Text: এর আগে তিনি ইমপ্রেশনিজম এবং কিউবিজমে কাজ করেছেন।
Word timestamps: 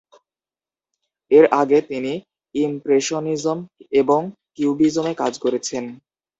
এর 1.31 1.45
আগে 1.61 1.79
তিনি 1.81 2.13
ইমপ্রেশনিজম 2.55 3.57
এবং 4.01 4.21
কিউবিজমে 4.55 5.13
কাজ 5.21 5.33
করেছেন। 5.39 5.83